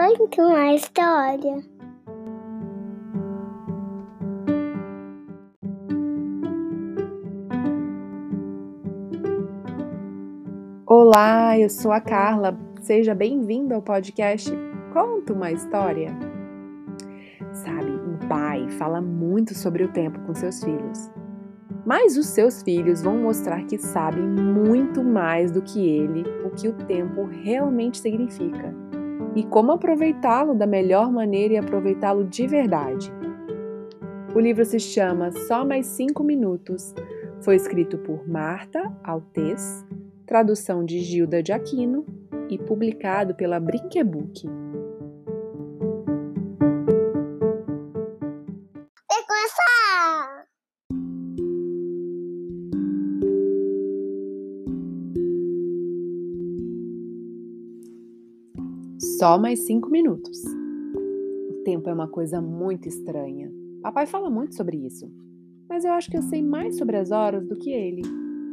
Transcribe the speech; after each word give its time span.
Conta 0.00 0.42
uma 0.42 0.72
história. 0.72 1.62
Olá, 10.86 11.58
eu 11.58 11.68
sou 11.68 11.92
a 11.92 12.00
Carla. 12.00 12.58
Seja 12.80 13.14
bem-vindo 13.14 13.74
ao 13.74 13.82
podcast 13.82 14.50
Conta 14.90 15.34
uma 15.34 15.52
História. 15.52 16.08
Sabe, 17.52 17.90
um 17.90 18.26
pai 18.26 18.70
fala 18.78 19.02
muito 19.02 19.54
sobre 19.54 19.84
o 19.84 19.92
tempo 19.92 20.18
com 20.20 20.34
seus 20.34 20.64
filhos. 20.64 21.10
Mas 21.84 22.16
os 22.16 22.28
seus 22.28 22.62
filhos 22.62 23.02
vão 23.02 23.18
mostrar 23.18 23.66
que 23.66 23.76
sabem 23.76 24.24
muito 24.24 25.04
mais 25.04 25.50
do 25.50 25.60
que 25.60 25.86
ele 25.86 26.24
o 26.42 26.48
que 26.48 26.68
o 26.68 26.72
tempo 26.72 27.26
realmente 27.26 27.98
significa 27.98 28.89
e 29.34 29.44
como 29.44 29.72
aproveitá-lo 29.72 30.54
da 30.54 30.66
melhor 30.66 31.10
maneira 31.10 31.54
e 31.54 31.56
aproveitá-lo 31.56 32.24
de 32.24 32.46
verdade. 32.46 33.12
O 34.34 34.38
livro 34.38 34.64
se 34.64 34.78
chama 34.78 35.32
Só 35.32 35.64
Mais 35.64 35.86
Cinco 35.86 36.22
Minutos. 36.22 36.94
Foi 37.40 37.56
escrito 37.56 37.98
por 37.98 38.28
Marta 38.28 38.80
Altes, 39.02 39.84
tradução 40.26 40.84
de 40.84 41.00
Gilda 41.00 41.42
de 41.42 41.52
Aquino 41.52 42.04
e 42.48 42.58
publicado 42.58 43.34
pela 43.34 43.58
Brinquebook. 43.58 44.48
Só 59.20 59.38
mais 59.38 59.66
cinco 59.66 59.90
minutos. 59.90 60.42
O 61.50 61.62
tempo 61.62 61.90
é 61.90 61.92
uma 61.92 62.08
coisa 62.08 62.40
muito 62.40 62.88
estranha. 62.88 63.52
Papai 63.82 64.06
fala 64.06 64.30
muito 64.30 64.54
sobre 64.54 64.78
isso, 64.78 65.12
mas 65.68 65.84
eu 65.84 65.92
acho 65.92 66.10
que 66.10 66.16
eu 66.16 66.22
sei 66.22 66.40
mais 66.42 66.78
sobre 66.78 66.96
as 66.96 67.10
horas 67.10 67.46
do 67.46 67.54
que 67.54 67.70
ele. 67.70 68.00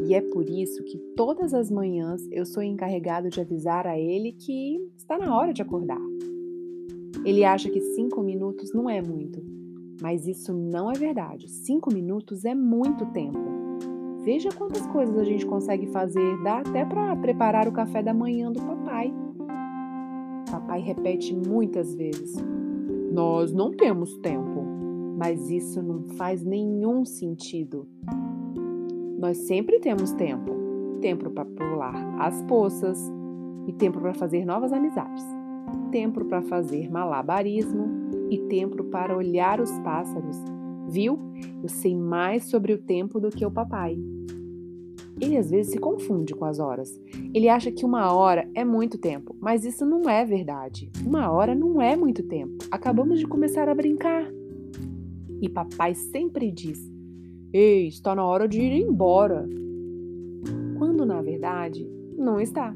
E 0.06 0.14
é 0.14 0.20
por 0.20 0.50
isso 0.50 0.84
que 0.84 0.98
todas 1.16 1.54
as 1.54 1.72
manhãs 1.72 2.22
eu 2.34 2.46
sou 2.46 2.62
encarregado 2.62 3.30
de 3.30 3.40
avisar 3.40 3.88
a 3.88 3.98
ele 3.98 4.34
que 4.34 4.78
está 4.98 5.18
na 5.18 5.34
hora 5.38 5.54
de 5.54 5.62
acordar. 5.62 6.02
Ele 7.24 7.46
acha 7.46 7.70
que 7.70 7.80
cinco 7.80 8.22
minutos 8.22 8.74
não 8.74 8.90
é 8.90 9.02
muito, 9.02 9.42
mas 10.02 10.28
isso 10.28 10.52
não 10.52 10.92
é 10.92 10.96
verdade. 10.96 11.50
Cinco 11.50 11.94
minutos 11.94 12.44
é 12.44 12.54
muito 12.54 13.06
tempo. 13.14 13.40
Veja 14.26 14.50
quantas 14.50 14.86
coisas 14.88 15.18
a 15.18 15.24
gente 15.24 15.46
consegue 15.46 15.88
fazer, 15.88 16.44
dá 16.44 16.58
até 16.58 16.84
para 16.84 17.16
preparar 17.16 17.70
o 17.70 17.72
café 17.72 18.04
da 18.04 18.14
manhã 18.14 18.52
do 18.52 18.60
papai. 18.60 19.14
Papai 20.50 20.82
repete 20.82 21.36
muitas 21.36 21.94
vezes: 21.96 22.36
Nós 23.12 23.54
não 23.54 23.72
temos 23.72 24.18
tempo. 24.18 24.58
Mas 25.18 25.50
isso 25.50 25.82
não 25.82 26.04
faz 26.10 26.44
nenhum 26.44 27.04
sentido. 27.04 27.88
Nós 29.18 29.38
sempre 29.40 29.80
temos 29.80 30.12
tempo: 30.12 30.54
tempo 31.02 31.30
para 31.32 31.44
pular 31.44 31.96
as 32.20 32.42
poças 32.44 33.12
e 33.66 33.74
tempo 33.74 34.00
para 34.00 34.14
fazer 34.14 34.46
novas 34.46 34.72
amizades, 34.72 35.26
tempo 35.92 36.24
para 36.24 36.44
fazer 36.44 36.92
malabarismo 36.92 37.90
e 38.30 38.38
tempo 38.38 38.84
para 38.86 39.18
olhar 39.18 39.60
os 39.60 39.72
pássaros. 39.80 40.38
Viu? 40.88 41.20
Eu 41.64 41.68
sei 41.68 41.96
mais 41.96 42.46
sobre 42.46 42.74
o 42.74 42.78
tempo 42.78 43.20
do 43.20 43.30
que 43.30 43.46
o 43.46 43.52
papai. 43.52 43.98
Ele 45.20 45.38
às 45.38 45.50
vezes 45.50 45.72
se 45.72 45.80
confunde 45.80 46.34
com 46.34 46.46
as 46.46 46.60
horas. 46.60 47.00
Ele 47.34 47.50
acha 47.50 47.72
que 47.72 47.86
uma 47.86 48.14
hora 48.14 48.50
é 48.54 48.64
muito 48.64 48.98
tempo, 48.98 49.36
mas 49.40 49.66
isso 49.66 49.86
não 49.86 50.10
é 50.10 50.24
verdade. 50.24 50.92
Uma 51.06 51.32
hora 51.32 51.56
não 51.56 51.82
é 51.82 51.96
muito 51.96 52.24
tempo. 52.24 52.66
Acabamos 52.70 53.20
de 53.20 53.28
começar 53.28 53.68
a 53.68 53.76
brincar. 53.76 54.32
E 55.42 55.50
papai 55.50 55.96
sempre 55.96 56.52
diz: 56.52 56.80
Ei, 57.52 57.88
está 57.88 58.14
na 58.14 58.26
hora 58.26 58.48
de 58.48 58.62
ir 58.62 58.74
embora. 58.74 59.48
Quando 60.78 61.06
na 61.06 61.22
verdade 61.22 61.88
não 62.18 62.40
está. 62.40 62.76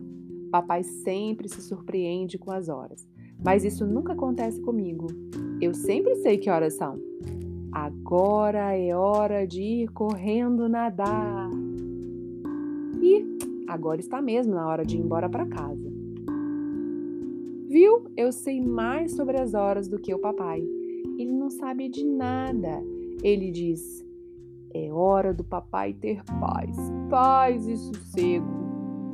Papai 0.51 0.83
sempre 0.83 1.47
se 1.47 1.61
surpreende 1.61 2.37
com 2.37 2.51
as 2.51 2.67
horas, 2.67 3.07
mas 3.43 3.63
isso 3.63 3.85
nunca 3.85 4.13
acontece 4.13 4.59
comigo. 4.61 5.07
Eu 5.61 5.73
sempre 5.73 6.15
sei 6.17 6.37
que 6.37 6.49
horas 6.49 6.73
são. 6.73 6.99
Agora 7.71 8.75
é 8.75 8.95
hora 8.95 9.47
de 9.47 9.61
ir 9.61 9.87
correndo 9.91 10.67
nadar. 10.67 11.49
E 13.01 13.25
agora 13.67 13.99
está 13.99 14.21
mesmo 14.21 14.53
na 14.53 14.67
hora 14.67 14.85
de 14.85 14.97
ir 14.97 14.99
embora 14.99 15.29
para 15.29 15.45
casa. 15.45 15.91
Viu? 17.67 18.03
Eu 18.17 18.31
sei 18.31 18.59
mais 18.59 19.15
sobre 19.15 19.39
as 19.39 19.53
horas 19.53 19.87
do 19.87 19.97
que 19.97 20.13
o 20.13 20.19
papai. 20.19 20.61
Ele 21.17 21.31
não 21.31 21.49
sabe 21.49 21.87
de 21.87 22.05
nada. 22.05 22.83
Ele 23.23 23.49
diz: 23.49 24.05
é 24.73 24.91
hora 24.91 25.33
do 25.33 25.43
papai 25.43 25.93
ter 25.93 26.23
paz, 26.39 26.75
paz 27.09 27.67
e 27.67 27.77
sossego. 27.77 28.45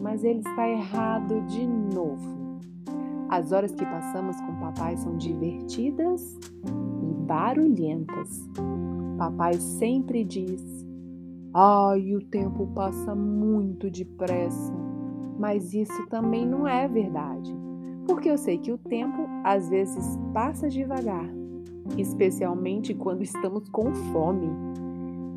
Mas 0.01 0.23
ele 0.23 0.39
está 0.39 0.69
errado 0.69 1.41
de 1.47 1.65
novo. 1.67 2.37
As 3.29 3.51
horas 3.51 3.73
que 3.73 3.85
passamos 3.85 4.39
com 4.41 4.51
o 4.53 4.59
papai 4.59 4.95
são 4.97 5.17
divertidas 5.17 6.37
e 6.65 7.13
barulhentas. 7.25 8.47
Papai 9.17 9.53
sempre 9.55 10.23
diz: 10.23 10.86
Ai, 11.59 12.13
o 12.13 12.22
tempo 12.22 12.68
passa 12.68 13.16
muito 13.16 13.90
depressa. 13.90 14.72
Mas 15.40 15.73
isso 15.73 16.06
também 16.07 16.47
não 16.47 16.68
é 16.68 16.88
verdade, 16.88 17.51
porque 18.06 18.29
eu 18.29 18.38
sei 18.38 18.59
que 18.59 18.72
o 18.72 18.78
tempo 18.78 19.28
às 19.44 19.67
vezes 19.67 20.19
passa 20.35 20.69
devagar, 20.69 21.28
especialmente 21.97 22.94
quando 22.94 23.23
estamos 23.23 23.67
com 23.69 23.91
fome. 23.91 24.51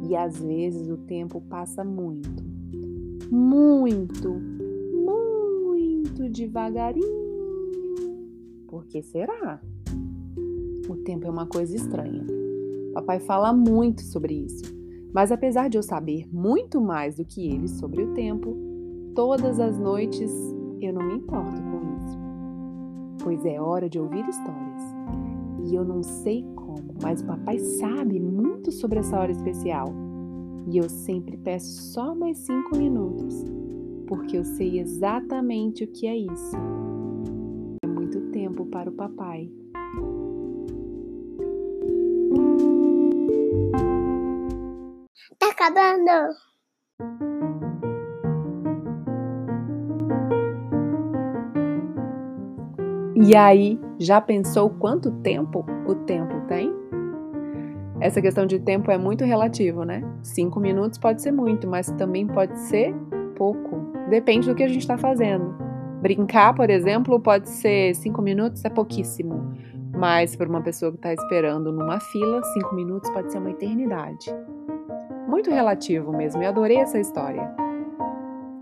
E 0.02 0.14
às 0.14 0.38
vezes 0.42 0.90
o 0.90 0.98
tempo 0.98 1.40
passa 1.40 1.82
muito, 1.82 2.44
muito, 3.30 4.28
muito 4.92 6.28
devagarinho. 6.28 7.08
Por 8.68 8.84
que 8.84 9.00
será? 9.00 9.58
O 10.86 10.96
tempo 10.96 11.26
é 11.26 11.30
uma 11.30 11.46
coisa 11.46 11.74
estranha. 11.74 12.26
Papai 12.92 13.20
fala 13.20 13.54
muito 13.54 14.02
sobre 14.02 14.34
isso 14.34 14.79
mas 15.12 15.32
apesar 15.32 15.68
de 15.68 15.76
eu 15.76 15.82
saber 15.82 16.26
muito 16.32 16.80
mais 16.80 17.16
do 17.16 17.24
que 17.24 17.46
ele 17.46 17.68
sobre 17.68 18.02
o 18.02 18.14
tempo, 18.14 18.56
todas 19.14 19.58
as 19.58 19.78
noites 19.78 20.32
eu 20.80 20.92
não 20.92 21.02
me 21.02 21.14
importo 21.14 21.60
com 21.62 21.96
isso. 21.96 22.18
Pois 23.22 23.44
é 23.44 23.60
hora 23.60 23.88
de 23.88 23.98
ouvir 23.98 24.26
histórias. 24.28 24.82
E 25.66 25.74
eu 25.74 25.84
não 25.84 26.02
sei 26.02 26.44
como, 26.54 26.94
mas 27.02 27.20
o 27.20 27.26
papai 27.26 27.58
sabe 27.58 28.18
muito 28.18 28.72
sobre 28.72 28.98
essa 28.98 29.18
hora 29.18 29.30
especial. 29.30 29.92
E 30.68 30.78
eu 30.78 30.88
sempre 30.88 31.36
peço 31.36 31.92
só 31.92 32.14
mais 32.14 32.38
cinco 32.38 32.76
minutos, 32.76 33.44
porque 34.06 34.38
eu 34.38 34.44
sei 34.44 34.80
exatamente 34.80 35.84
o 35.84 35.88
que 35.88 36.06
é 36.06 36.16
isso. 36.16 36.56
É 37.82 37.86
muito 37.86 38.20
tempo 38.30 38.64
para 38.66 38.88
o 38.88 38.92
papai. 38.92 39.50
Acabando. 45.60 46.34
E 53.14 53.36
aí, 53.36 53.78
já 53.98 54.20
pensou 54.20 54.70
quanto 54.70 55.10
tempo 55.20 55.64
o 55.86 55.94
tempo 55.94 56.40
tem? 56.48 56.72
Essa 58.00 58.22
questão 58.22 58.46
de 58.46 58.58
tempo 58.58 58.90
é 58.90 58.96
muito 58.96 59.24
relativo, 59.24 59.84
né? 59.84 60.02
Cinco 60.22 60.58
minutos 60.58 60.98
pode 60.98 61.20
ser 61.20 61.30
muito, 61.30 61.68
mas 61.68 61.90
também 61.92 62.26
pode 62.26 62.58
ser 62.58 62.94
pouco. 63.36 63.92
Depende 64.08 64.48
do 64.48 64.54
que 64.54 64.62
a 64.62 64.68
gente 64.68 64.80
está 64.80 64.96
fazendo. 64.96 65.54
Brincar, 66.00 66.54
por 66.54 66.70
exemplo, 66.70 67.20
pode 67.20 67.50
ser 67.50 67.94
cinco 67.94 68.22
minutos, 68.22 68.64
é 68.64 68.70
pouquíssimo. 68.70 69.52
Mas 69.94 70.34
para 70.34 70.48
uma 70.48 70.62
pessoa 70.62 70.90
que 70.90 70.96
está 70.96 71.12
esperando 71.12 71.70
numa 71.70 72.00
fila, 72.00 72.42
cinco 72.54 72.74
minutos 72.74 73.10
pode 73.10 73.30
ser 73.30 73.36
uma 73.36 73.50
eternidade 73.50 74.34
muito 75.30 75.50
relativo 75.50 76.12
mesmo. 76.12 76.42
Eu 76.42 76.48
adorei 76.48 76.78
essa 76.78 76.98
história. 76.98 77.48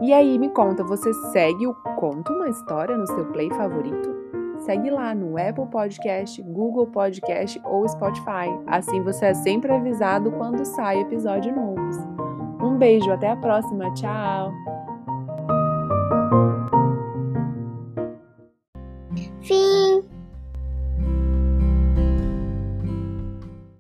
E 0.01 0.13
aí, 0.13 0.39
me 0.39 0.49
conta, 0.51 0.85
você 0.85 1.13
segue 1.33 1.67
o 1.67 1.75
Conta 1.97 2.33
uma 2.33 2.49
História 2.49 2.97
no 2.97 3.07
seu 3.07 3.25
play 3.33 3.51
favorito? 3.51 4.17
Segue 4.61 4.91
lá 4.91 5.15
no 5.15 5.37
Apple 5.37 5.67
Podcast, 5.67 6.41
Google 6.43 6.87
Podcast 6.87 7.61
ou 7.65 7.89
Spotify. 7.89 8.49
Assim 8.67 9.03
você 9.03 9.27
é 9.27 9.35
sempre 9.35 9.73
avisado 9.73 10.31
quando 10.33 10.65
sai 10.65 11.01
episódio 11.01 11.55
novos. 11.55 11.97
Um 12.63 12.77
beijo, 12.77 13.11
até 13.11 13.31
a 13.31 13.37
próxima. 13.37 13.93
Tchau! 13.95 14.78